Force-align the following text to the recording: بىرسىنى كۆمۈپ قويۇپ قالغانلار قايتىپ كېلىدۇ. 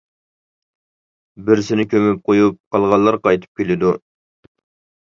بىرسىنى 1.49 1.85
كۆمۈپ 1.93 2.27
قويۇپ 2.31 2.59
قالغانلار 2.79 3.21
قايتىپ 3.29 3.63
كېلىدۇ. 3.63 3.95